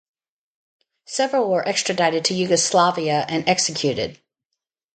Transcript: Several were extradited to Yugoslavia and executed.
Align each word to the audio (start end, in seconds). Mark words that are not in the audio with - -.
Several 1.05 1.47
were 1.51 1.67
extradited 1.69 2.25
to 2.25 2.33
Yugoslavia 2.33 3.23
and 3.29 3.47
executed. 3.47 4.19